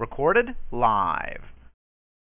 [0.00, 1.42] Recorded live.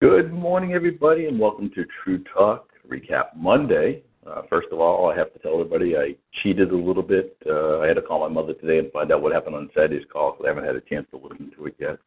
[0.02, 4.02] Good morning, everybody, and welcome to True Talk Recap Monday.
[4.26, 7.38] Uh, first of all, I have to tell everybody I cheated a little bit.
[7.46, 10.08] Uh, I had to call my mother today and find out what happened on Saturday's
[10.12, 12.00] call because I haven't had a chance to listen to it yet.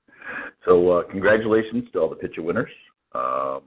[0.64, 2.72] So, uh, congratulations to all the pitcher winners.
[3.14, 3.60] Um,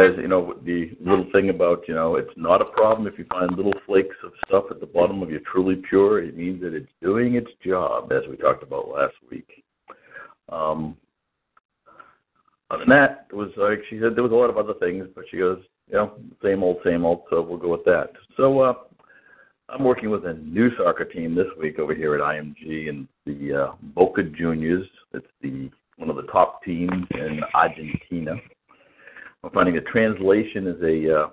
[0.00, 3.24] as you know, the little thing about you know, it's not a problem if you
[3.26, 6.22] find little flakes of stuff at the bottom of your truly pure.
[6.22, 9.64] It means that it's doing its job, as we talked about last week.
[10.48, 10.96] Um,
[12.70, 15.06] other than that, it was like she said there was a lot of other things,
[15.14, 17.22] but she goes, you know, same old, same old.
[17.30, 18.12] So we'll go with that.
[18.36, 18.74] So uh,
[19.68, 23.54] I'm working with a new soccer team this week over here at IMG and the
[23.54, 24.86] uh, Boca Juniors.
[25.12, 28.36] It's the one of the top teams in Argentina.
[29.42, 31.28] I'm finding a translation is a uh,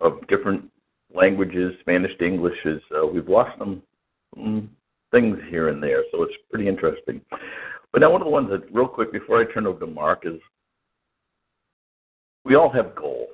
[0.00, 0.70] of different
[1.12, 2.56] languages, Spanish to English.
[2.64, 3.82] Is uh, we've lost some,
[5.10, 7.20] things here and there, so it's pretty interesting.
[7.92, 10.24] But now one of the ones that, real quick, before I turn over to Mark,
[10.26, 10.38] is
[12.44, 13.28] we all have goals.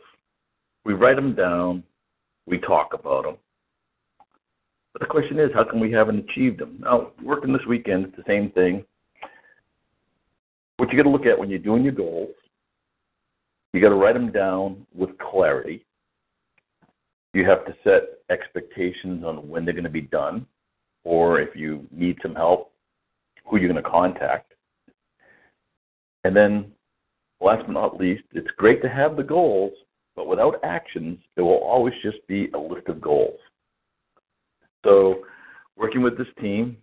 [0.84, 1.82] We write them down.
[2.46, 3.36] We talk about them.
[4.92, 6.78] But the question is, how come we haven't achieved them?
[6.80, 8.84] Now, working this weekend, it's the same thing.
[10.76, 12.30] What you got to look at when you're doing your goals,
[13.74, 15.84] you got to write them down with clarity.
[17.32, 20.46] You have to set expectations on when they're going to be done,
[21.02, 22.70] or if you need some help,
[23.44, 24.52] who you're going to contact.
[26.22, 26.70] And then,
[27.40, 29.72] last but not least, it's great to have the goals,
[30.14, 33.38] but without actions, it will always just be a list of goals.
[34.84, 35.24] So,
[35.76, 36.76] working with this team,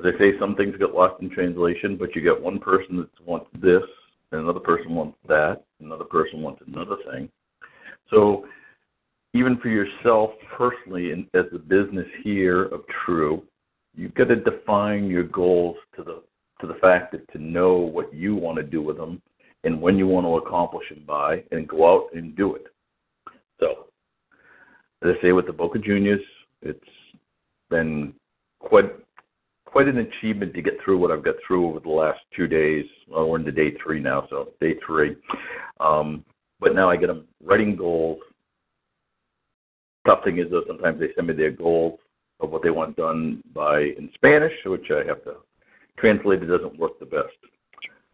[0.00, 3.26] as I say, some things get lost in translation, but you get one person that
[3.26, 3.82] wants this,
[4.34, 7.28] and another person wants that, another person wants another thing.
[8.10, 8.46] So,
[9.32, 13.42] even for yourself personally, and as the business here of True,
[13.94, 16.22] you've got to define your goals to the
[16.60, 19.20] to the fact that to know what you want to do with them
[19.64, 22.66] and when you want to accomplish them by, and go out and do it.
[23.58, 23.86] So,
[25.02, 26.20] as I say with the Boca Juniors,
[26.62, 26.78] it's
[27.70, 28.12] been
[28.60, 28.92] quite
[29.74, 32.84] quite an achievement to get through what I've got through over the last two days.
[33.08, 35.16] Well, we're into day three now, so day three.
[35.80, 36.24] Um,
[36.60, 38.20] but now I get them writing goals.
[40.06, 41.98] Tough thing is though, sometimes they send me their goals
[42.38, 45.38] of what they want done by in Spanish, which I have to
[45.98, 46.44] translate.
[46.44, 47.34] It doesn't work the best.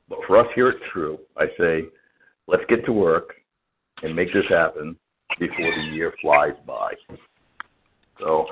[0.09, 1.83] But for us here at True, I say,
[2.49, 3.35] let's get to work
[4.03, 4.97] and make this happen
[5.39, 6.95] before the year flies by.
[8.19, 8.47] So,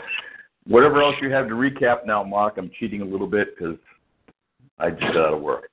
[0.68, 3.76] whatever else you have to recap now, Mark, I'm cheating a little bit because
[4.78, 5.70] I just got out of work.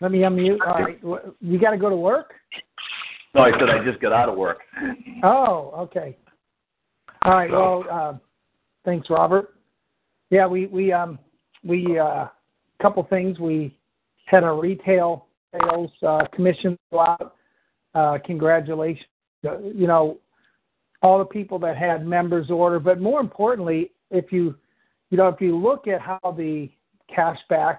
[0.00, 0.58] Let me unmute.
[0.64, 1.00] All right.
[1.40, 2.34] You got to go to work?
[3.34, 4.60] No, I said I just got out of work.
[5.24, 6.16] Oh, okay.
[7.22, 7.50] All right.
[7.50, 8.14] Well, uh,
[8.84, 9.54] thanks, Robert.
[10.30, 11.18] Yeah, we we um
[11.64, 12.28] we uh
[12.80, 13.40] couple things.
[13.40, 13.76] We
[14.26, 17.34] had a retail sales uh, commission go out.
[17.94, 19.06] Uh, congratulations,
[19.48, 20.18] uh, you know,
[21.02, 22.78] all the people that had members order.
[22.78, 24.54] But more importantly, if you
[25.10, 26.70] you know if you look at how the
[27.14, 27.78] cashback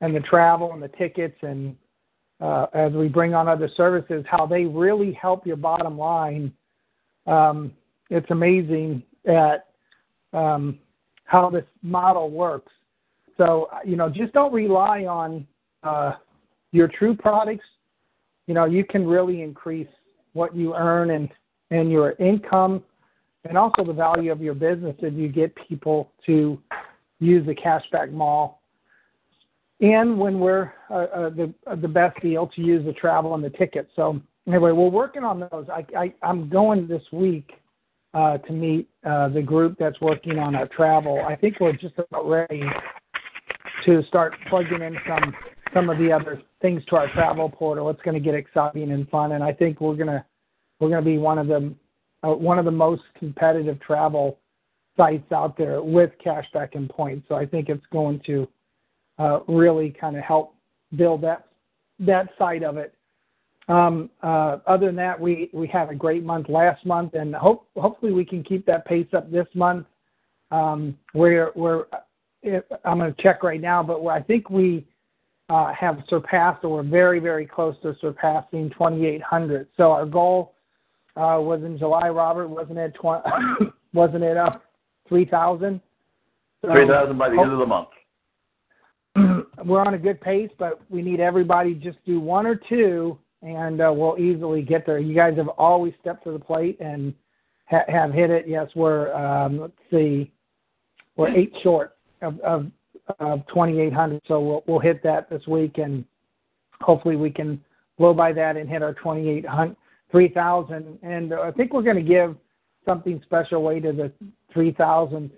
[0.00, 1.76] and the travel and the tickets and
[2.40, 6.52] uh, as we bring on other services, how they really help your bottom line.
[7.26, 7.72] Um,
[8.10, 9.68] it's amazing at
[10.32, 10.78] um,
[11.24, 12.72] how this model works.
[13.36, 15.46] So, you know, just don't rely on
[15.82, 16.12] uh,
[16.72, 17.64] your true products.
[18.46, 19.88] You know, you can really increase
[20.32, 21.28] what you earn and,
[21.70, 22.82] and your income
[23.48, 26.60] and also the value of your business if you get people to
[27.20, 28.60] use the cashback mall
[29.80, 33.44] and when we're uh, uh, the uh, the best deal to use the travel and
[33.44, 33.88] the ticket.
[33.94, 35.66] So anyway, we're working on those.
[35.70, 37.50] I, I I'm going this week
[38.14, 41.22] uh, to meet uh, the group that's working on our travel.
[41.26, 42.62] I think we're just about ready
[43.84, 45.34] to start plugging in some
[45.74, 47.90] some of the other things to our travel portal.
[47.90, 50.24] It's going to get exciting and fun, and I think we're gonna
[50.80, 51.74] we're going to be one of the
[52.22, 54.38] uh, one of the most competitive travel
[54.96, 57.26] sites out there with cashback and points.
[57.28, 58.48] So I think it's going to
[59.18, 60.54] uh, really kind of help
[60.96, 61.46] build that
[61.98, 62.94] that side of it.
[63.68, 67.68] um, uh, other than that, we we had a great month last month, and hope
[67.76, 69.86] hopefully we can keep that pace up this month.
[70.50, 71.86] Um, we're we're
[72.84, 74.86] I'm going to check right now, but I think we
[75.48, 79.68] uh, have surpassed, or we're very very close to surpassing 2,800.
[79.76, 80.54] So our goal
[81.16, 82.94] uh, was in July, Robert, wasn't it?
[82.94, 83.22] 20,
[83.92, 84.62] wasn't it up
[85.08, 85.80] 3,000?
[86.62, 87.88] So 3,000 by the end of the month.
[89.64, 93.80] We're on a good pace, but we need everybody just do one or two and
[93.80, 94.98] uh, we'll easily get there.
[94.98, 97.14] You guys have always stepped to the plate and
[97.66, 98.46] ha- have hit it.
[98.48, 100.32] Yes, we're um, let's see,
[101.16, 102.66] we're eight short of of,
[103.20, 106.04] of 2,800, so we'll we'll hit that this week, and
[106.80, 107.62] hopefully we can
[107.98, 109.76] blow by that and hit our 2,800,
[110.16, 110.98] 3,000.
[111.02, 112.36] And uh, I think we're going to give
[112.86, 114.10] something special away to the
[114.54, 115.30] 3,000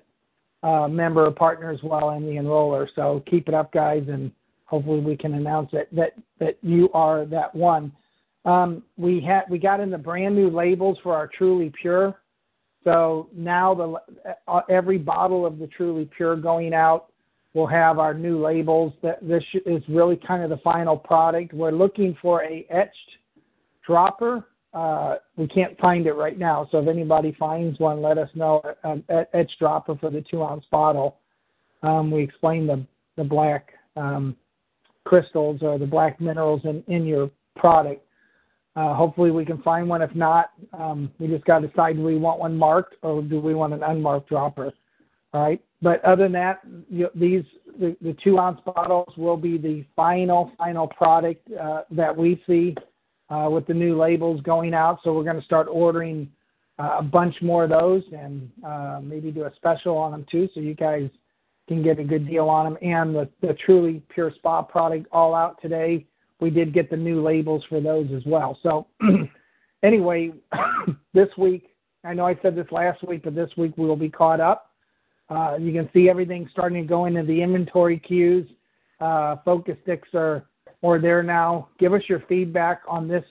[0.63, 2.87] uh, member partner as well and the enroller.
[2.95, 4.31] So keep it up, guys, and
[4.67, 7.91] hopefully we can announce that that that you are that one.
[8.45, 12.15] Um, we had we got in the brand new labels for our Truly Pure.
[12.85, 17.13] So now the uh, every bottle of the Truly Pure going out
[17.55, 18.93] will have our new labels.
[19.03, 21.53] That this is really kind of the final product.
[21.53, 23.19] We're looking for a etched
[23.85, 24.45] dropper.
[24.75, 28.63] Uh, we can't find it right now, so if anybody finds one, let us know.
[28.85, 31.17] An etched dropper for the two ounce bottle.
[31.83, 32.85] Um, we explain the
[33.17, 34.37] the black um,
[35.05, 38.05] crystals or the black minerals in, in your product.
[38.77, 40.03] Uh, hopefully we can find one.
[40.03, 43.41] If not, um, we just got to decide do we want one marked or do
[43.41, 44.73] we want an unmarked dropper.
[45.33, 45.61] All right.
[45.83, 47.45] But other than that, you, these
[47.79, 52.75] the, the two ounce bottles will be the final final product uh, that we see
[53.31, 55.01] uh, with the new labels going out.
[55.05, 56.31] So we're going to start ordering
[56.79, 60.49] uh, a bunch more of those and uh, maybe do a special on them too,
[60.55, 61.11] so you guys
[61.67, 62.79] can get a good deal on them.
[62.83, 66.07] And the, the Truly Pure Spa product all out today.
[66.41, 68.59] We did get the new labels for those as well.
[68.63, 68.87] So,
[69.83, 70.33] anyway,
[71.13, 71.71] this week,
[72.05, 74.71] I know I said this last week, but this week we will be caught up.
[75.29, 78.49] Uh, you can see everything starting to go into the inventory queues.
[79.01, 80.47] Uh, focus sticks are
[80.83, 81.69] or there now.
[81.79, 83.25] Give us your feedback on this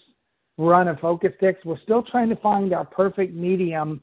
[0.58, 1.64] run of focus sticks.
[1.64, 4.02] We're still trying to find our perfect medium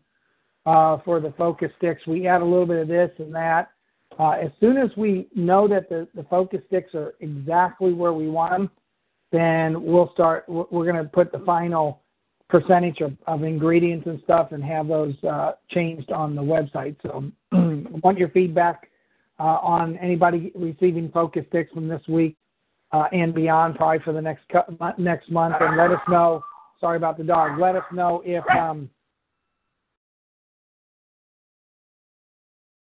[0.66, 2.06] uh, for the focus sticks.
[2.06, 3.70] We add a little bit of this and that.
[4.18, 8.28] Uh, as soon as we know that the, the focus sticks are exactly where we
[8.28, 8.70] want them,
[9.32, 10.44] then we'll start.
[10.48, 12.02] We're, going to put the final
[12.48, 16.94] percentage of, of ingredients and stuff and have those uh, changed on the website.
[17.02, 17.24] So,
[18.04, 18.88] want your feedback
[19.40, 22.36] uh, on anybody receiving focus sticks from this week
[22.94, 24.42] uh, and beyond, probably for the next
[24.98, 26.42] next month, and let us know.
[26.80, 27.58] Sorry about the dog.
[27.58, 28.88] Let us know if um,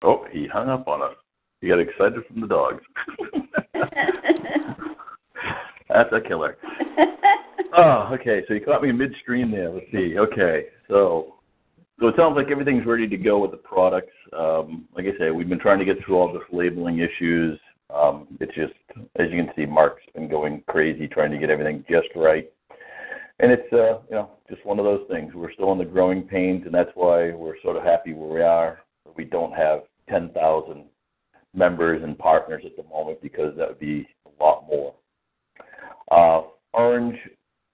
[0.02, 1.16] Oh, he hung up on us.
[1.60, 2.82] He got excited from the dogs.
[5.88, 6.58] That's a killer.
[7.76, 8.42] oh, okay.
[8.46, 9.70] So you caught me midstream there.
[9.70, 10.16] Let's see.
[10.18, 11.36] Okay, so
[11.98, 14.12] so it sounds like everything's ready to go with the products.
[14.38, 17.58] Um, like I say, we've been trying to get through all this labeling issues.
[17.92, 18.74] Um, it's just,
[19.16, 22.50] as you can see, Mark's been going crazy trying to get everything just right.
[23.38, 25.34] And it's, uh, you know, just one of those things.
[25.34, 28.42] We're still in the growing pains, and that's why we're sort of happy where we
[28.42, 28.80] are.
[29.14, 30.84] We don't have 10,000
[31.54, 34.94] members and partners at the moment because that would be a lot more.
[36.10, 37.18] Uh, orange,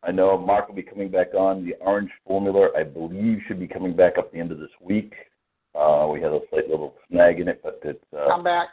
[0.02, 1.64] I know Mark will be coming back on.
[1.64, 5.12] The orange formula, I believe, should be coming back up the end of this week.
[5.74, 8.04] Uh, we had a slight little snag in it, but it's.
[8.16, 8.68] Uh, Come back.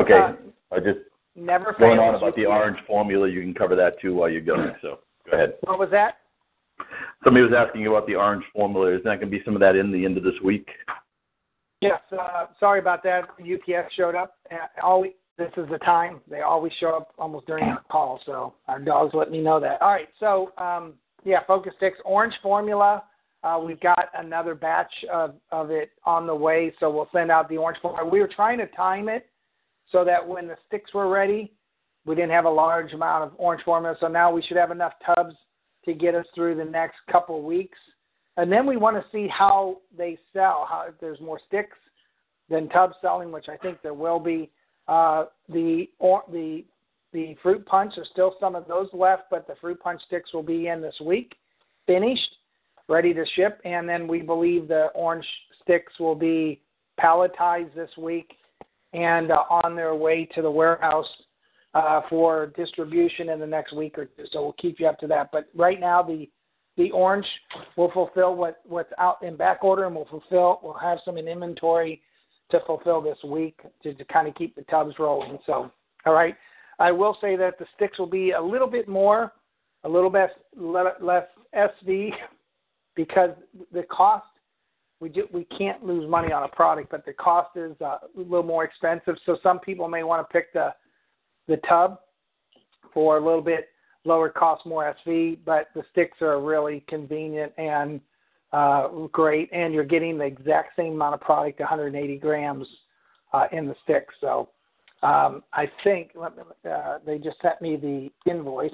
[0.00, 0.32] Okay, uh,
[0.72, 1.00] I just
[1.36, 3.28] never going on about the orange formula.
[3.28, 4.72] You can cover that too while you're going.
[4.82, 5.00] So
[5.30, 5.54] go ahead.
[5.62, 6.18] What was that?
[7.24, 8.94] Somebody was asking you about the orange formula.
[8.94, 10.68] Is that going to be some of that in the end of this week?
[11.80, 13.28] Yes, uh, sorry about that.
[13.40, 14.36] UPS showed up.
[14.82, 16.20] Always, this is the time.
[16.30, 19.82] They always show up almost during our call, so our dogs let me know that.
[19.82, 23.02] All right, so um, yeah, Focus Sticks Orange Formula.
[23.44, 27.48] Uh, we've got another batch of, of it on the way, so we'll send out
[27.48, 28.08] the orange formula.
[28.08, 29.26] We were trying to time it
[29.90, 31.52] so that when the sticks were ready,
[32.04, 33.96] we didn't have a large amount of orange formula.
[34.00, 35.34] So now we should have enough tubs
[35.84, 37.78] to get us through the next couple weeks.
[38.36, 40.66] And then we want to see how they sell.
[40.68, 41.78] How if there's more sticks
[42.48, 44.50] than tub selling, which I think there will be.
[44.88, 46.64] Uh, the or, the
[47.12, 47.94] the fruit punch.
[47.96, 50.94] There's still some of those left, but the fruit punch sticks will be in this
[51.00, 51.34] week,
[51.86, 52.36] finished,
[52.88, 53.60] ready to ship.
[53.64, 55.26] And then we believe the orange
[55.62, 56.60] sticks will be
[57.00, 58.34] palletized this week
[58.96, 61.06] and uh, on their way to the warehouse
[61.74, 64.24] uh, for distribution in the next week or two.
[64.32, 65.28] So we'll keep you up to that.
[65.32, 66.28] But right now, the
[66.76, 67.26] the orange
[67.76, 71.26] will fulfill what, what's out in back order and we'll fulfill, we'll have some in
[71.26, 72.02] inventory
[72.50, 75.38] to fulfill this week to, to kind of keep the tubs rolling.
[75.46, 75.70] So,
[76.04, 76.36] all right.
[76.78, 79.32] I will say that the sticks will be a little bit more
[79.84, 82.10] a little bit less SV
[82.94, 83.30] because
[83.72, 84.26] the cost
[85.00, 87.98] we do, we can't lose money on a product, but the cost is uh, a
[88.16, 89.16] little more expensive.
[89.26, 90.74] So some people may want to pick the
[91.48, 92.00] the tub
[92.92, 93.68] for a little bit
[94.04, 98.00] lower cost, more SV, but the sticks are really convenient and
[98.52, 102.66] uh, great, and you're getting the exact same amount of product, 180 grams
[103.32, 104.06] uh, in the stick.
[104.20, 104.48] So
[105.02, 108.70] um, I think let me, uh, they just sent me the invoice.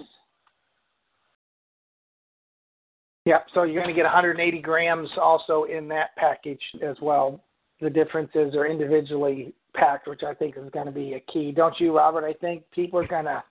[3.25, 3.47] Yep.
[3.55, 7.41] So you're going to get 180 grams also in that package as well.
[7.81, 11.53] The differences are individually packed, which I think is going to be a key.
[11.53, 12.25] Don't you, Robert?
[12.25, 13.43] I think people are going to,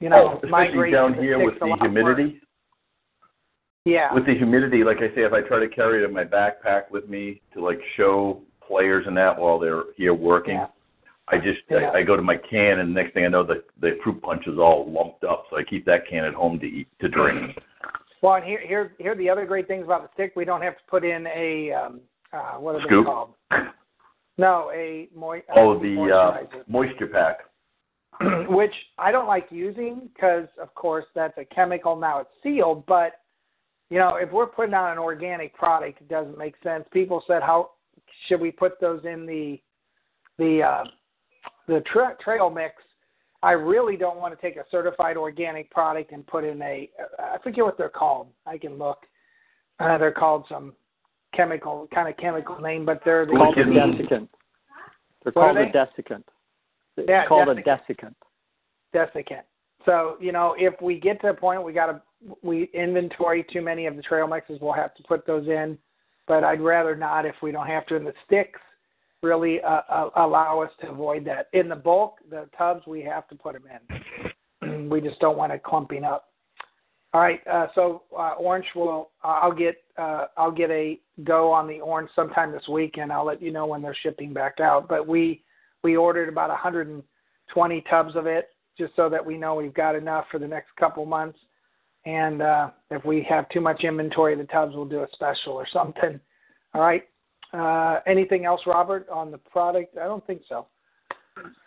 [0.00, 2.22] you know, oh, migrate down here with the humidity.
[2.22, 2.40] More.
[3.86, 4.12] Yeah.
[4.12, 6.90] With the humidity, like I say, if I try to carry it in my backpack
[6.90, 10.66] with me to like show players and that while they're here working, yeah.
[11.28, 11.90] I just yeah.
[11.94, 14.20] I, I go to my can and the next thing I know the the fruit
[14.22, 17.08] punch is all lumped up, so I keep that can at home to eat to
[17.08, 17.56] drink.
[18.26, 20.32] Well, and here here here are the other great things about the stick.
[20.34, 22.00] We don't have to put in a um,
[22.32, 23.06] uh, what are Scoop?
[23.06, 23.34] they called?
[24.36, 27.38] No, a moi- oh the uh, moisture pack.
[28.48, 31.94] which I don't like using because, of course, that's a chemical.
[31.94, 33.20] Now it's sealed, but
[33.90, 36.84] you know, if we're putting out an organic product, it doesn't make sense.
[36.92, 37.70] People said, "How
[38.26, 39.62] should we put those in the
[40.36, 40.84] the uh,
[41.68, 42.74] the tra- trail mix?"
[43.42, 47.38] I really don't want to take a certified organic product and put in a I
[47.42, 48.28] forget what they're called.
[48.46, 48.98] I can look.
[49.78, 50.72] Uh, they're called some
[51.34, 54.28] chemical kind of chemical name, but they're the called a desiccant.
[55.22, 56.24] They're What called are a desiccant.
[56.96, 57.58] It's Yeah, called desiccant.
[57.58, 58.14] a desiccant.
[58.94, 59.42] desiccant.
[59.84, 62.00] So you know, if we get to a point we got to
[62.42, 65.78] we inventory too many of the trail mixes, we'll have to put those in.
[66.26, 67.96] But I'd rather not if we don't have to.
[67.96, 68.60] And the sticks
[69.22, 71.48] really uh, uh, allow us to avoid that.
[71.52, 73.64] In the bulk, the tubs we have to put them
[74.62, 74.88] in.
[74.90, 76.30] we just don't want it clumping up.
[77.14, 81.66] All right, uh, so uh, orange will I'll get uh, I'll get a go on
[81.66, 84.86] the orange sometime this week, and I'll let you know when they're shipping back out.
[84.86, 85.42] But we
[85.82, 90.26] we ordered about 120 tubs of it just so that we know we've got enough
[90.30, 91.38] for the next couple months.
[92.04, 95.66] And uh, if we have too much inventory the tubs, we'll do a special or
[95.72, 96.20] something.
[96.74, 97.04] All right.
[97.56, 99.96] Uh, anything else, Robert, on the product?
[99.96, 100.66] I don't think so.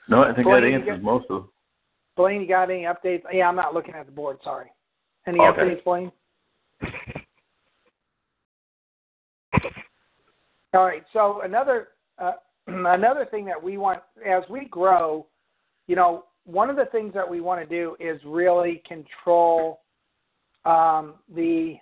[0.07, 1.49] No, I think Blaine, that answers get- most of.
[2.15, 3.23] Blaine, you got any updates?
[3.31, 4.37] Yeah, I'm not looking at the board.
[4.43, 4.71] Sorry.
[5.25, 5.61] Any Okay.
[5.61, 6.11] updates, Blaine?
[10.73, 11.03] All right.
[11.13, 12.33] So another uh,
[12.67, 15.25] another thing that we want as we grow,
[15.87, 19.81] you know, one of the things that we want to do is really control
[20.65, 21.77] um, the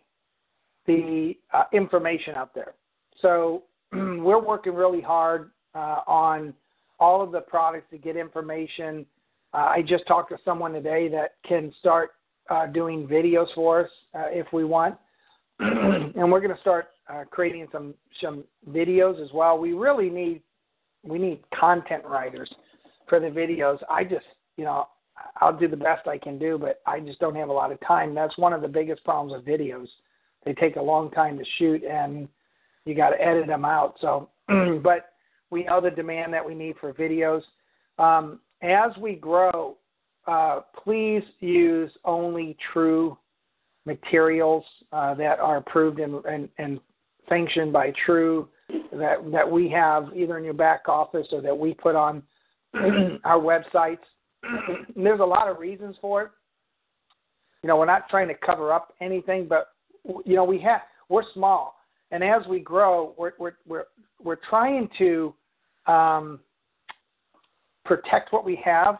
[0.85, 2.75] the uh, information out there.
[3.21, 3.63] So
[4.27, 6.53] we're working really hard uh, on
[7.00, 9.05] all of the products to get information.
[9.53, 12.12] Uh, I just talked to someone today that can start
[12.50, 14.96] uh, doing videos for us uh, if we want,
[15.60, 19.57] and we're going to start uh, creating some some videos as well.
[19.57, 20.41] We really need
[21.03, 22.53] we need content writers
[23.07, 23.77] for the videos.
[23.89, 24.25] I just
[24.57, 24.89] you know
[25.39, 27.79] I'll do the best I can do, but I just don't have a lot of
[27.88, 28.13] time.
[28.13, 29.88] That's one of the biggest problems with videos.
[30.43, 32.27] They take a long time to shoot, and
[32.88, 33.96] you got to edit them out.
[34.01, 34.29] So,
[34.84, 35.12] but
[35.50, 37.41] we know the demand that we need for videos.
[37.98, 39.77] Um, as we grow,
[40.27, 43.17] uh, please use only true
[43.86, 46.79] materials uh, that are approved and, and, and
[47.29, 48.48] sanctioned by True
[48.91, 52.22] that that we have either in your back office or that we put on
[53.24, 54.00] our websites.
[54.96, 56.32] There's a lot of reasons for it.
[57.63, 59.70] You know, we're not trying to cover up anything, but
[60.25, 61.76] you know, we have we're small,
[62.11, 63.85] and as we grow, we're we're we're
[64.23, 65.33] we're trying to
[65.87, 66.39] um,
[67.85, 68.99] protect what we have.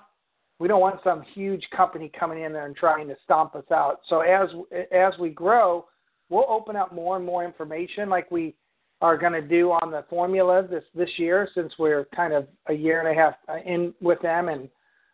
[0.60, 4.02] We don't want some huge company coming in there and trying to stomp us out.
[4.10, 4.50] So as
[4.92, 5.86] as we grow,
[6.30, 8.56] we'll open up more and more information, like we
[9.00, 12.74] are going to do on the formula this this year, since we're kind of a
[12.74, 13.36] year and a half
[13.66, 14.68] in with them, and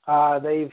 [0.07, 0.71] uh, they've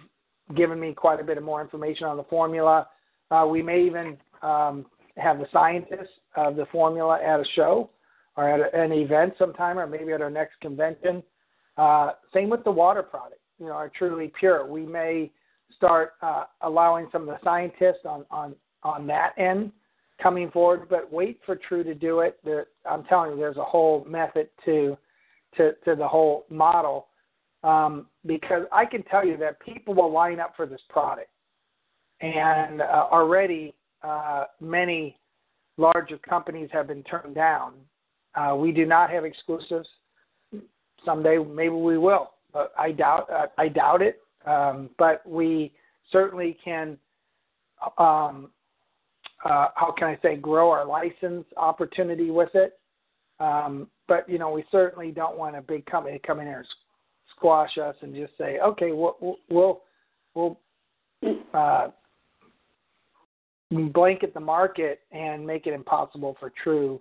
[0.56, 2.88] given me quite a bit of more information on the formula.
[3.30, 4.86] Uh, we may even um,
[5.20, 7.90] have the scientists of the formula at a show
[8.36, 11.22] or at an event sometime, or maybe at our next convention.
[11.76, 14.66] Uh, same with the water product, you know, our truly pure.
[14.66, 15.30] We may
[15.76, 19.72] start uh, allowing some of the scientists on on on that end
[20.22, 22.38] coming forward, but wait for True to do it.
[22.44, 24.96] There, I'm telling you, there's a whole method to
[25.56, 27.08] to to the whole model
[27.62, 31.30] um, because I can tell you that people will line up for this product,
[32.20, 35.16] and uh, already uh, many
[35.76, 37.74] larger companies have been turned down.
[38.34, 39.88] Uh, we do not have exclusives.
[41.04, 43.30] Someday, maybe we will, but I doubt.
[43.30, 44.20] Uh, I doubt it.
[44.46, 45.72] Um, but we
[46.12, 46.98] certainly can
[47.98, 48.50] um,
[49.44, 52.78] uh, how can I say, grow our license opportunity with it.
[53.38, 56.58] Um, but you know, we certainly don't want a big company to come in here
[56.58, 56.66] and
[57.36, 59.80] squash us and just say, okay, we'll we'll
[60.34, 60.58] we'll
[61.54, 61.88] uh,
[63.70, 67.00] blanket the market and make it impossible for True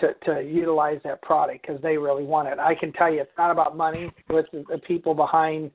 [0.00, 2.58] to to utilize that product because they really want it.
[2.58, 4.10] I can tell you, it's not about money.
[4.28, 5.70] With the, people behind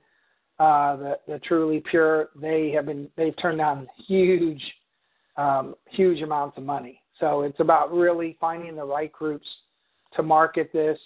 [0.59, 4.61] uh, the the Truly Pure, they have been they've turned down huge
[5.37, 7.01] um, huge amounts of money.
[7.19, 9.47] So it's about really finding the right groups
[10.15, 10.97] to market this,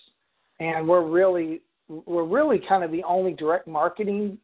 [0.60, 4.38] and we're really we're really kind of the only direct marketing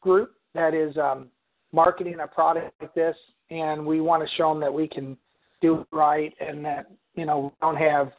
[0.00, 1.28] group that is um,
[1.72, 3.16] marketing a product like this,
[3.50, 5.16] and we want to show them that we can
[5.60, 8.12] do it right and that you know we don't have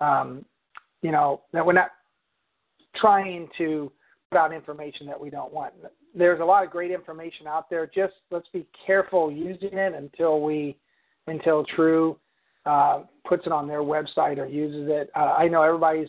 [0.00, 0.44] um,
[1.02, 1.90] you know that we're not
[2.96, 3.90] trying to
[4.30, 5.72] put out information that we don't want.
[6.14, 7.86] There's a lot of great information out there.
[7.86, 10.76] Just let's be careful using it until we
[11.26, 12.16] until True
[12.66, 15.10] uh, puts it on their website or uses it.
[15.14, 16.08] Uh, I know everybody's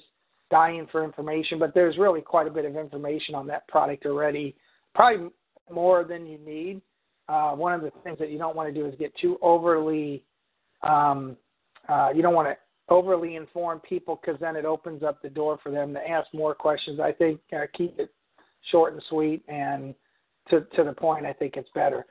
[0.52, 4.56] dying for information, but there's really quite a bit of information on that product already,
[4.94, 5.30] probably
[5.72, 6.82] more than you need.
[7.28, 10.24] Uh, one of the things that you don't want to do is get too overly,
[10.84, 11.36] um,
[11.90, 12.56] uh, you don't want to
[12.90, 16.54] overly inform people because then it opens up the door for them to ask more
[16.54, 17.00] questions.
[17.00, 18.12] I think uh, keep it
[18.72, 19.96] short and sweet and
[20.50, 21.26] to to the point.
[21.26, 22.06] I think it's better.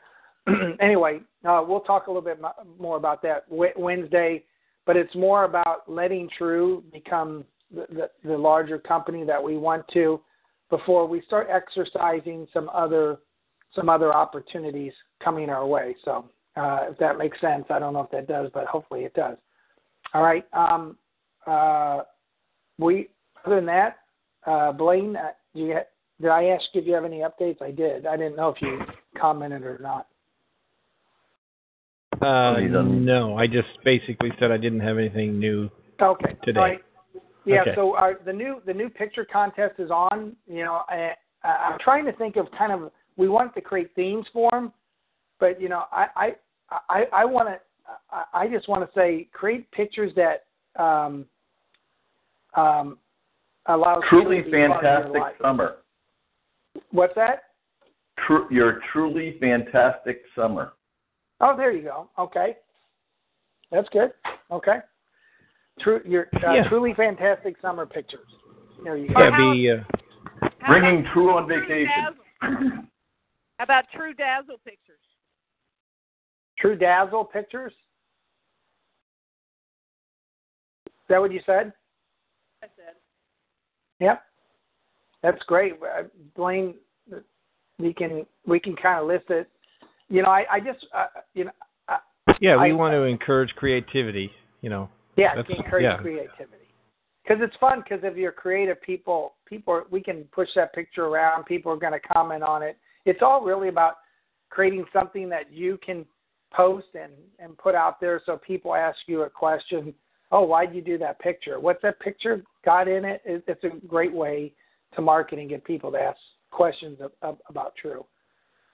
[0.80, 2.40] anyway, uh, we'll talk a little bit
[2.78, 4.44] more about that Wednesday,
[4.84, 7.44] but it's more about letting True become
[7.74, 10.20] the, the, the larger company that we want to
[10.70, 13.18] before we start exercising some other
[13.74, 15.96] some other opportunities coming our way.
[16.04, 19.14] So uh, if that makes sense, I don't know if that does, but hopefully it
[19.14, 19.36] does.
[20.12, 20.46] All right.
[20.52, 20.96] Um,
[21.46, 22.02] uh,
[22.78, 23.08] we
[23.44, 23.98] other than that,
[24.46, 25.74] uh, Blaine, uh, you,
[26.20, 27.60] did I ask if you have any updates?
[27.60, 28.06] I did.
[28.06, 28.80] I didn't know if you
[29.20, 30.06] commented or not.
[32.22, 35.68] Uh, no, I just basically said I didn't have anything new
[36.00, 36.36] okay.
[36.44, 36.60] today.
[36.60, 36.78] Right.
[37.44, 37.62] Yeah.
[37.62, 37.72] Okay.
[37.74, 40.34] So our, the new the new picture contest is on.
[40.46, 44.26] You know, I, I'm trying to think of kind of we want to create themes
[44.32, 44.72] for them,
[45.40, 46.32] but you know, I I
[46.88, 47.58] I, I want to
[48.32, 50.44] I just want to say create pictures that
[50.82, 51.26] um,
[52.56, 52.98] um,
[53.66, 55.76] allow truly fantastic summer.
[56.90, 57.44] What's that?
[58.26, 60.72] True, your truly fantastic summer.
[61.40, 62.08] Oh, there you go.
[62.18, 62.56] Okay,
[63.70, 64.12] that's good.
[64.50, 64.78] Okay,
[65.80, 66.00] true.
[66.04, 66.68] Your uh, Yeah.
[66.68, 68.26] truly fantastic summer pictures.
[68.82, 69.20] There you go.
[69.20, 72.88] Yeah, be uh, Bringing True on vacation.
[73.58, 73.58] Dazzle?
[73.58, 74.98] How about True Dazzle pictures?
[76.58, 77.72] True Dazzle pictures.
[80.86, 81.72] Is that what you said?
[82.62, 82.94] I said.
[84.00, 84.22] Yep.
[85.22, 85.74] That's great.
[85.74, 86.74] Uh, Blaine,
[87.78, 89.48] we can we can kind of list it.
[90.08, 91.50] You know, I, I just uh, you know.
[91.88, 91.98] Uh,
[92.40, 94.30] yeah, we I- want to encourage creativity.
[94.62, 95.98] You know, Yeah, That's- encourage yeah.
[95.98, 96.64] creativity.
[97.22, 97.82] Because it's fun.
[97.82, 101.44] Because if you're creative, people, people, are, we can push that picture around.
[101.44, 102.76] People are going to comment on it.
[103.04, 103.94] It's all really about
[104.50, 106.04] creating something that you can
[106.52, 109.92] post and and put out there, so people ask you a question.
[110.30, 111.60] Oh, why'd you do that picture?
[111.60, 113.20] What's that picture got in it?
[113.24, 114.52] It- It's a great way
[114.94, 116.18] to market and get people to ask
[116.50, 118.04] questions of, of, about True.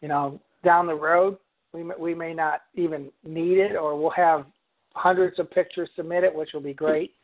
[0.03, 1.39] You know, down the road,
[1.73, 4.45] we may, we may not even need it, or we'll have
[4.95, 7.15] hundreds of pictures submitted, which will be great.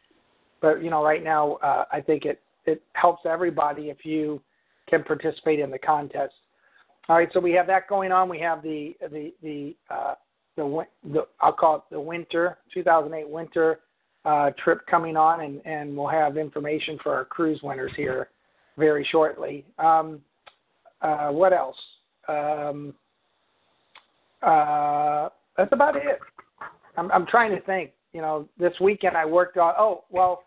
[0.61, 4.43] But you know, right now, uh, I think it it helps everybody if you
[4.89, 6.35] can participate in the contest.
[7.09, 8.29] All right, so we have that going on.
[8.29, 10.15] We have the the the uh,
[10.57, 13.81] the, the I'll call it the winter 2008 winter
[14.25, 18.31] uh, trip coming on, and and we'll have information for our cruise winners here
[18.77, 19.65] very shortly.
[19.79, 20.21] Um,
[21.01, 21.77] uh, what else?
[22.29, 22.93] Um,
[24.43, 26.19] uh, that's about it.
[26.97, 27.93] I'm, I'm trying to think.
[28.13, 29.75] You know, this weekend I worked on.
[29.79, 30.43] Oh, well,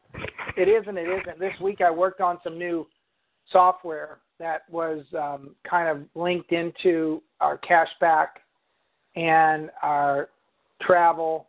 [0.57, 1.39] it is and it isn't.
[1.39, 2.85] This week I worked on some new
[3.51, 8.27] software that was um, kind of linked into our cashback
[9.15, 10.29] and our
[10.81, 11.47] travel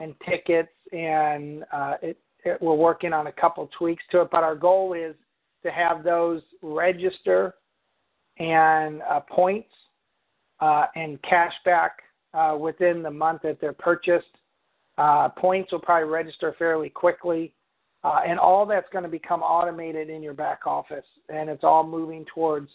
[0.00, 4.28] and tickets, and uh, it, it, we're working on a couple tweaks to it.
[4.30, 5.14] But our goal is
[5.62, 7.54] to have those register
[8.38, 9.70] and uh, points
[10.60, 11.90] uh, and cashback
[12.34, 14.26] uh, within the month that they're purchased.
[14.98, 17.52] Uh, points will probably register fairly quickly,
[18.04, 21.84] uh, and all that's going to become automated in your back office, and it's all
[21.84, 22.68] moving towards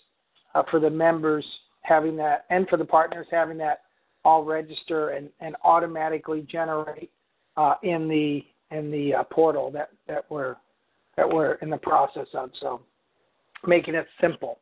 [0.56, 1.46] uh, for the members
[1.82, 3.82] having that, and for the partners having that
[4.26, 7.10] all register and, and automatically generate
[7.58, 8.42] uh, in the
[8.76, 10.56] in the uh, portal that that we're
[11.16, 12.50] that we're in the process of.
[12.60, 12.82] So
[13.66, 14.60] making it simple.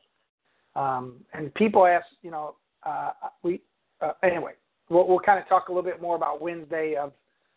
[0.75, 3.61] Um, and people ask, you know, uh, we
[4.01, 4.53] uh, anyway.
[4.89, 7.13] we'll, we'll kind of talk a little bit more about Wednesday of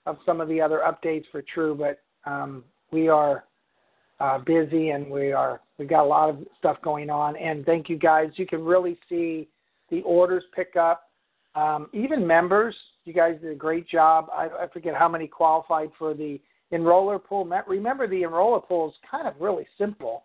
[0.06, 3.44] of some of the other updates for True, but um, we are
[4.20, 7.36] uh, busy and we are we got a lot of stuff going on.
[7.36, 8.28] And thank you guys.
[8.36, 9.48] You can really see
[9.90, 11.08] the orders pick up.
[11.54, 14.28] Um, even members, you guys did a great job.
[14.32, 16.40] I, I forget how many qualified for the
[16.72, 17.44] enroller pool.
[17.66, 20.24] Remember, the enroller pool is kind of really simple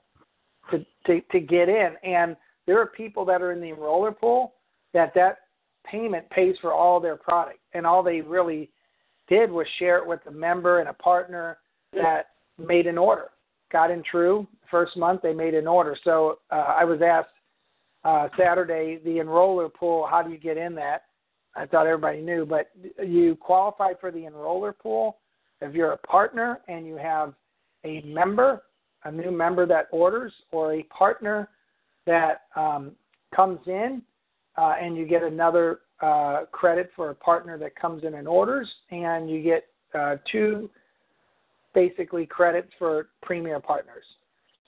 [0.71, 2.35] to, to to get in, and
[2.67, 4.53] there are people that are in the enroller pool
[4.93, 5.39] that that
[5.85, 8.69] payment pays for all their product, and all they really
[9.27, 11.57] did was share it with a member and a partner
[11.93, 13.29] that made an order.
[13.71, 15.97] Got in true first month they made an order.
[16.03, 17.29] So uh, I was asked
[18.03, 20.07] uh, Saturday the enroller pool.
[20.09, 21.03] How do you get in that?
[21.55, 22.71] I thought everybody knew, but
[23.03, 25.17] you qualify for the enroller pool
[25.61, 27.33] if you're a partner and you have
[27.85, 28.63] a member,
[29.05, 31.47] a new member that orders, or a partner
[32.05, 32.91] that um,
[33.33, 34.01] comes in
[34.57, 38.69] uh, and you get another uh, credit for a partner that comes in and orders,
[38.91, 39.65] and you get
[39.97, 40.69] uh, two
[41.75, 44.05] basically credits for premier partners.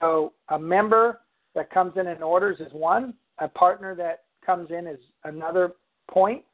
[0.00, 1.20] So a member
[1.56, 5.72] that comes in and orders is one, a partner that comes in is another
[6.08, 6.44] point,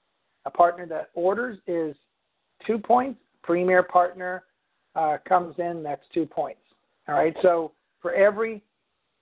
[0.47, 1.95] a partner that orders is
[2.67, 4.45] two points, premier partner
[4.97, 6.61] uh, comes in, that's two points.
[7.09, 8.63] All right, so for every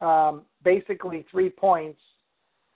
[0.01, 2.01] um, basically three points,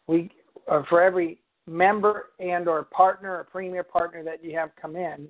[0.09, 0.31] we
[0.69, 1.39] uh, for every
[1.69, 5.29] member and or partner or premier partner that you have come in,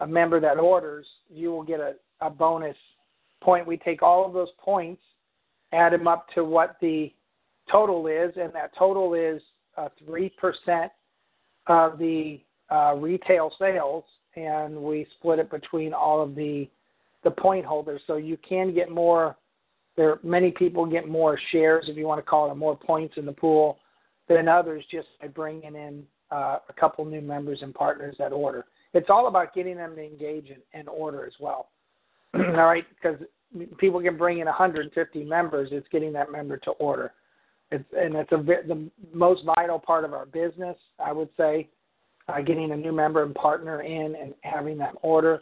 [0.00, 2.76] a member that orders, you will get a, a bonus
[3.42, 3.66] point.
[3.66, 5.02] We take all of those points,
[5.72, 7.12] add them up to what the
[7.70, 9.42] total is, and that total is
[9.76, 10.90] uh, three percent
[11.66, 14.04] of the uh, retail sales,
[14.36, 16.68] and we split it between all of the
[17.24, 18.00] the point holders.
[18.06, 19.36] So you can get more.
[19.96, 23.24] There, many people get more shares, if you want to call it, more points in
[23.24, 23.78] the pool
[24.28, 28.66] than others just by bringing in uh, a couple new members and partners that order.
[28.92, 31.68] It's all about getting them to engage and, and order as well.
[32.56, 33.18] all right, because
[33.78, 35.68] people can bring in 150 members.
[35.72, 37.12] It's getting that member to order.
[37.70, 41.68] It's, and it's a, the most vital part of our business, I would say,
[42.28, 45.40] uh, getting a new member and partner in and having that order.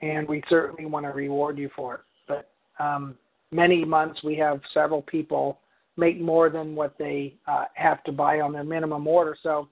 [0.00, 2.00] And we certainly want to reward you for it.
[2.26, 2.50] But
[2.82, 3.16] um,
[3.50, 5.58] many months we have several people
[5.96, 9.36] make more than what they uh, have to buy on their minimum order.
[9.42, 9.68] So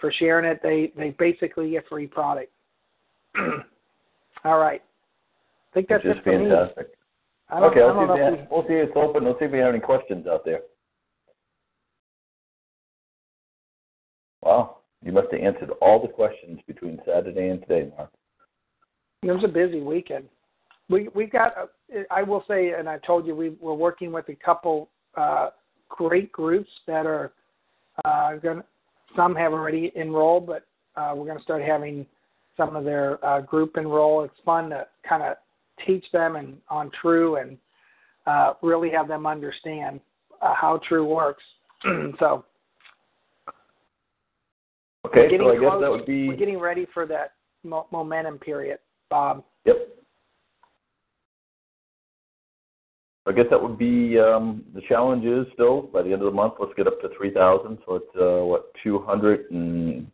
[0.00, 2.50] for sharing it, they they basically get free product.
[4.44, 4.82] All right.
[5.78, 6.88] Think that's for fantastic.
[7.54, 9.24] Okay, I I'll see, if we we'll see it's open.
[9.24, 10.62] Let's see if we have any questions out there.
[14.42, 18.10] Wow, you must have answered all the questions between Saturday and today, Mark.
[19.22, 20.24] it was a busy weekend.
[20.88, 21.56] We we got.
[21.56, 25.50] uh, I will say, and I told you we we're working with a couple uh,
[25.88, 27.30] great groups that are
[28.04, 28.62] uh, going.
[29.14, 32.04] Some have already enrolled, but uh, we're going to start having
[32.56, 34.24] some of their uh, group enroll.
[34.24, 35.36] It's fun to kind of
[35.86, 37.56] teach them and on True and
[38.26, 40.00] uh, really have them understand
[40.42, 41.42] uh, how True works.
[42.18, 42.44] so
[45.06, 45.80] Okay, so I guess close.
[45.80, 47.32] that would be We're getting ready for that
[47.64, 48.78] mo- momentum period,
[49.10, 49.44] Bob.
[49.64, 49.76] Yep.
[53.26, 56.30] I guess that would be um, the challenge is still by the end of the
[56.32, 56.54] month.
[56.58, 57.78] Let's get up to three thousand.
[57.86, 60.10] So it's uh, what two hundred and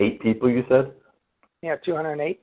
[0.00, 0.92] eight people you said.
[1.62, 2.40] Yeah, 208.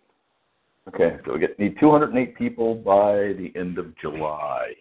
[0.88, 4.74] Okay, so we get need two hundred and eight people by the end of July.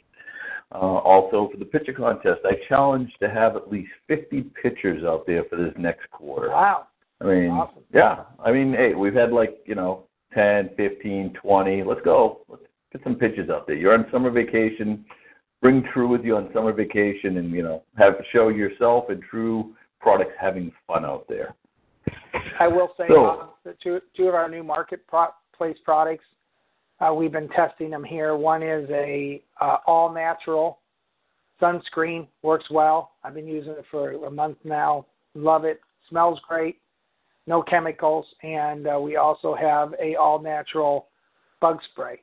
[0.75, 5.27] Uh, also, for the pitcher contest, I challenge to have at least fifty pitchers out
[5.27, 6.49] there for this next quarter.
[6.51, 6.87] Wow.
[7.21, 7.83] I mean, Awesome.
[7.95, 8.25] yeah.
[8.45, 11.85] I mean, hey, we've had like, you know, 10, 15, 20.
[11.85, 12.41] Let's go.
[12.49, 13.77] Let's get some pitches out there.
[13.77, 15.05] You're on summer vacation.
[15.61, 19.73] Bring True with you on summer vacation and, you know, have show yourself and True
[20.01, 21.55] products having fun out there.
[22.59, 24.65] I will say So- uh, two two of our new
[25.63, 26.25] marketplace products.
[27.01, 28.37] Uh, we've been testing them here.
[28.37, 30.79] One is a uh, all natural
[31.61, 32.27] sunscreen.
[32.43, 33.13] Works well.
[33.25, 35.07] I've been using it for a month now.
[35.35, 35.81] Love it.
[36.09, 36.79] Smells great.
[37.47, 38.27] No chemicals.
[38.43, 41.09] And uh, we also have a all natural
[41.61, 42.21] bug spray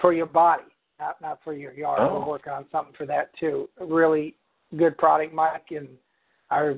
[0.00, 0.64] for your body,
[0.98, 2.00] not not for your yard.
[2.00, 2.20] Oh.
[2.20, 3.68] We're working on something for that too.
[3.80, 4.34] A really
[4.76, 5.88] good product, Mike, and
[6.50, 6.76] our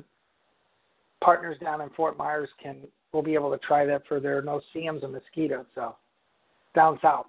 [1.22, 2.78] partners down in Fort Myers can
[3.12, 5.66] will be able to try that for their no seams and mosquitoes.
[5.74, 5.96] So
[6.74, 7.26] down south.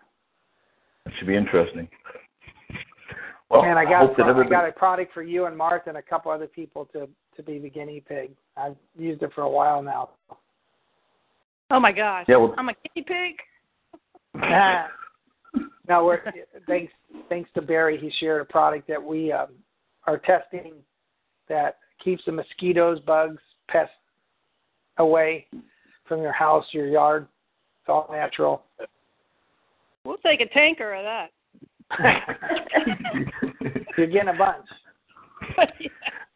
[1.05, 1.87] That should be interesting.
[3.49, 5.57] Well, and I got hope a that pro- I got a product for you and
[5.57, 8.31] Martha and a couple other people to to be the guinea pig.
[8.55, 10.11] I've used it for a while now.
[11.69, 12.25] Oh my gosh.
[12.27, 13.35] Yeah, well- I'm a guinea pig.
[15.89, 16.21] no, we're
[16.67, 16.93] thanks
[17.27, 17.97] thanks to Barry.
[17.97, 19.47] He shared a product that we um,
[20.07, 20.75] are testing
[21.49, 23.93] that keeps the mosquitoes, bugs, pests
[24.97, 25.47] away
[26.11, 27.25] from your house, your yard.
[27.79, 28.63] It's all natural.
[30.03, 31.29] We'll take a tanker of that.
[33.97, 34.65] You're getting a bunch.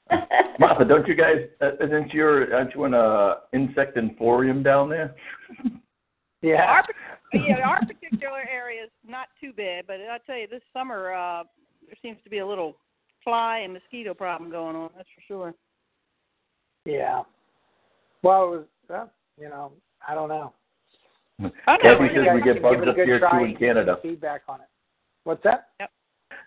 [0.59, 1.49] Martha, don't you guys?
[1.61, 5.13] Uh, isn't your aren't you in a insect emporium down there?
[6.41, 6.63] Yeah.
[6.63, 6.83] Our,
[7.33, 11.43] yeah, our particular area is not too bad, but I tell you, this summer uh,
[11.87, 12.77] there seems to be a little
[13.23, 14.91] fly and mosquito problem going on.
[14.95, 15.55] That's for sure.
[16.85, 17.23] Yeah.
[18.21, 19.71] Well, it was, well, you know,
[20.07, 20.53] I don't know.
[21.67, 22.07] I Kathy know.
[22.15, 23.97] says we can get bugs give it a up here too in Canada.
[24.01, 24.67] Feedback on it.
[25.25, 25.69] What's that?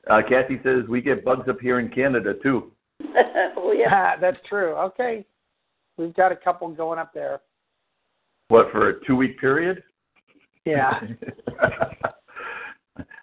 [0.09, 2.73] Uh, Kathy says we get bugs up here in Canada too.
[3.57, 4.17] oh yeah.
[4.17, 4.75] That's true.
[4.77, 5.27] Okay.
[5.99, 7.41] We've got a couple going up there.
[8.49, 9.83] What for a two week period?
[10.65, 11.01] Yeah.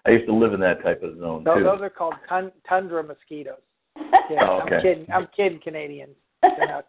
[0.06, 1.64] I used to live in that type of zone Those, too.
[1.64, 3.56] those are called tun- tundra mosquitoes.
[4.30, 4.76] Yeah, Oh, okay.
[4.76, 5.08] I'm kidding.
[5.12, 6.16] I'm kidding, Canadians.
[6.42, 6.86] They're not-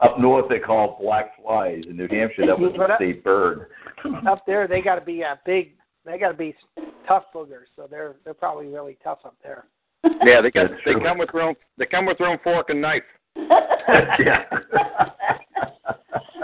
[0.00, 1.82] Up north they call black flies.
[1.88, 3.68] In New Hampshire that was But a state bird.
[4.28, 5.72] up there, they got to be a big.
[6.04, 6.54] They got to be
[7.06, 7.66] tough boogers.
[7.76, 9.66] So they're they're probably really tough up there.
[10.24, 12.80] Yeah, they got they come with their own they come with their own fork and
[12.80, 13.02] knife.
[13.36, 14.42] yeah.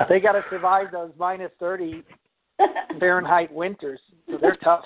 [0.09, 2.03] They got to survive those minus thirty
[2.99, 4.01] Fahrenheit winters.
[4.29, 4.85] So they're tough.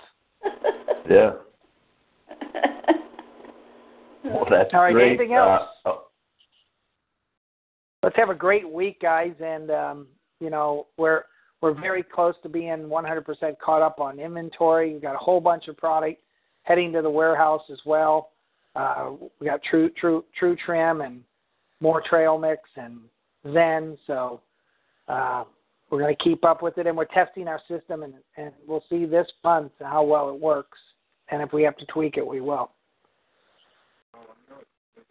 [1.10, 1.30] yeah.
[4.24, 5.08] Well, that's All right, great.
[5.18, 5.62] anything else?
[5.84, 6.07] Uh, oh,
[8.02, 9.34] let's have a great week, guys.
[9.40, 10.06] And um,
[10.40, 11.24] you know, we're
[11.60, 14.92] we're very close to being 100% caught up on inventory.
[14.92, 16.20] We've got a whole bunch of product
[16.62, 18.30] heading to the warehouse as well.
[18.76, 21.22] Uh, we got True True True Trim and
[21.80, 22.98] more Trail Mix and
[23.52, 23.98] Zen.
[24.06, 24.40] So
[25.08, 25.44] uh,
[25.90, 28.84] we're going to keep up with it, and we're testing our system, and and we'll
[28.88, 30.78] see this month how well it works.
[31.30, 32.70] And if we have to tweak it, we will.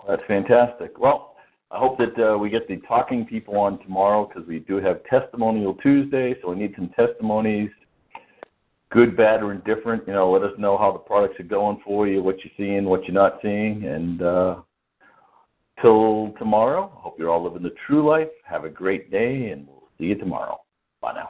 [0.08, 0.98] That's fantastic.
[1.00, 1.37] Well,
[1.70, 5.04] I hope that uh, we get the talking people on tomorrow because we do have
[5.04, 7.70] Testimonial Tuesday, so we need some testimonies,
[8.90, 10.08] good, bad, or indifferent.
[10.08, 12.86] You know, let us know how the products are going for you, what you're seeing,
[12.86, 14.56] what you're not seeing, and uh,
[15.82, 16.92] till tomorrow.
[16.98, 18.30] I hope you're all living the true life.
[18.46, 20.62] Have a great day, and we'll see you tomorrow.
[21.02, 21.30] Bye now.